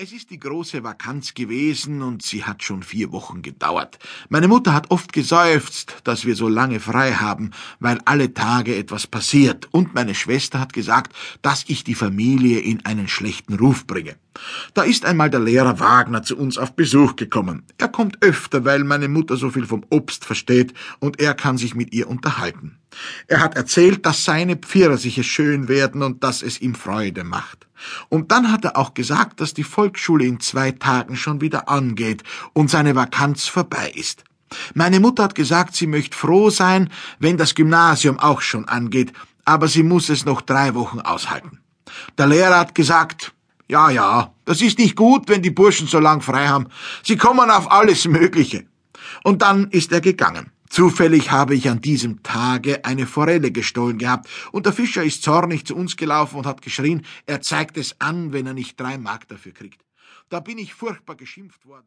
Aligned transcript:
Es 0.00 0.12
ist 0.12 0.30
die 0.30 0.38
große 0.38 0.84
Vakanz 0.84 1.34
gewesen 1.34 2.02
und 2.02 2.22
sie 2.22 2.44
hat 2.44 2.62
schon 2.62 2.84
vier 2.84 3.10
Wochen 3.10 3.42
gedauert. 3.42 3.98
Meine 4.28 4.46
Mutter 4.46 4.72
hat 4.72 4.92
oft 4.92 5.12
geseufzt, 5.12 5.96
dass 6.04 6.24
wir 6.24 6.36
so 6.36 6.46
lange 6.46 6.78
frei 6.78 7.14
haben, 7.14 7.50
weil 7.80 7.98
alle 8.04 8.32
Tage 8.32 8.76
etwas 8.76 9.08
passiert. 9.08 9.66
Und 9.72 9.94
meine 9.94 10.14
Schwester 10.14 10.60
hat 10.60 10.72
gesagt, 10.72 11.16
dass 11.42 11.64
ich 11.66 11.82
die 11.82 11.96
Familie 11.96 12.60
in 12.60 12.86
einen 12.86 13.08
schlechten 13.08 13.54
Ruf 13.54 13.88
bringe. 13.88 14.14
Da 14.72 14.82
ist 14.82 15.04
einmal 15.04 15.30
der 15.30 15.40
Lehrer 15.40 15.80
Wagner 15.80 16.22
zu 16.22 16.38
uns 16.38 16.58
auf 16.58 16.76
Besuch 16.76 17.16
gekommen. 17.16 17.64
Er 17.76 17.88
kommt 17.88 18.22
öfter, 18.22 18.64
weil 18.64 18.84
meine 18.84 19.08
Mutter 19.08 19.36
so 19.36 19.50
viel 19.50 19.66
vom 19.66 19.84
Obst 19.90 20.24
versteht 20.24 20.74
und 21.00 21.18
er 21.18 21.34
kann 21.34 21.58
sich 21.58 21.74
mit 21.74 21.92
ihr 21.92 22.08
unterhalten. 22.08 22.78
Er 23.26 23.40
hat 23.40 23.56
erzählt, 23.56 24.06
dass 24.06 24.24
seine 24.24 24.56
Pfirsiche 24.56 25.24
schön 25.24 25.68
werden 25.68 26.02
und 26.02 26.24
dass 26.24 26.42
es 26.42 26.60
ihm 26.60 26.74
Freude 26.74 27.24
macht. 27.24 27.66
Und 28.08 28.32
dann 28.32 28.50
hat 28.50 28.64
er 28.64 28.76
auch 28.76 28.94
gesagt, 28.94 29.40
dass 29.40 29.54
die 29.54 29.64
Volksschule 29.64 30.24
in 30.24 30.40
zwei 30.40 30.72
Tagen 30.72 31.16
schon 31.16 31.40
wieder 31.40 31.68
angeht 31.68 32.22
und 32.52 32.70
seine 32.70 32.96
Vakanz 32.96 33.46
vorbei 33.46 33.92
ist. 33.94 34.24
Meine 34.74 35.00
Mutter 35.00 35.24
hat 35.24 35.34
gesagt, 35.34 35.76
sie 35.76 35.86
möchte 35.86 36.16
froh 36.16 36.50
sein, 36.50 36.90
wenn 37.18 37.36
das 37.36 37.54
Gymnasium 37.54 38.18
auch 38.18 38.40
schon 38.40 38.66
angeht, 38.66 39.12
aber 39.44 39.68
sie 39.68 39.82
muss 39.82 40.08
es 40.08 40.24
noch 40.24 40.40
drei 40.40 40.74
Wochen 40.74 41.00
aushalten. 41.00 41.60
Der 42.16 42.26
Lehrer 42.26 42.58
hat 42.58 42.74
gesagt, 42.74 43.32
ja, 43.68 43.90
ja, 43.90 44.32
das 44.44 44.62
ist 44.62 44.78
nicht 44.78 44.96
gut, 44.96 45.28
wenn 45.28 45.42
die 45.42 45.50
Burschen 45.50 45.86
so 45.86 46.00
lang 46.00 46.22
frei 46.22 46.48
haben. 46.48 46.68
Sie 47.02 47.16
kommen 47.16 47.50
auf 47.50 47.70
alles 47.70 48.06
Mögliche. 48.06 48.64
Und 49.24 49.42
dann 49.42 49.68
ist 49.70 49.92
er 49.92 50.00
gegangen. 50.00 50.50
Zufällig 50.68 51.30
habe 51.30 51.54
ich 51.54 51.68
an 51.70 51.80
diesem 51.80 52.22
Tage 52.22 52.84
eine 52.84 53.06
Forelle 53.06 53.50
gestohlen 53.50 53.98
gehabt, 53.98 54.28
und 54.52 54.66
der 54.66 54.72
Fischer 54.72 55.02
ist 55.02 55.22
zornig 55.22 55.64
zu 55.64 55.74
uns 55.74 55.96
gelaufen 55.96 56.36
und 56.36 56.46
hat 56.46 56.62
geschrien, 56.62 57.04
er 57.26 57.40
zeigt 57.40 57.76
es 57.76 58.00
an, 58.00 58.32
wenn 58.32 58.46
er 58.46 58.54
nicht 58.54 58.78
drei 58.78 58.98
Mark 58.98 59.28
dafür 59.28 59.52
kriegt. 59.52 59.84
Da 60.28 60.40
bin 60.40 60.58
ich 60.58 60.74
furchtbar 60.74 61.16
geschimpft 61.16 61.64
worden. 61.64 61.86